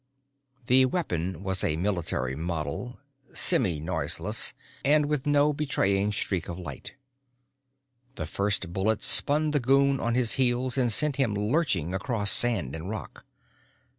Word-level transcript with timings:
The 0.65 0.85
weapon 0.85 1.43
was 1.43 1.63
a 1.63 1.75
military 1.75 2.35
model, 2.35 2.97
semi 3.35 3.79
noiseless 3.79 4.55
and 4.83 5.05
with 5.05 5.27
no 5.27 5.53
betraying 5.53 6.11
streak 6.11 6.49
of 6.49 6.57
light. 6.57 6.95
The 8.15 8.25
first 8.25 8.73
bullet 8.73 9.03
spun 9.03 9.51
the 9.51 9.59
goon 9.59 9.99
on 9.99 10.15
his 10.15 10.33
heels 10.41 10.75
and 10.75 10.91
sent 10.91 11.17
him 11.17 11.35
lurching 11.35 11.93
across 11.93 12.31
sand 12.31 12.73
and 12.75 12.89
rock. 12.89 13.27